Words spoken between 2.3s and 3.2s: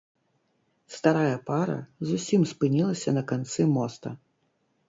спынілася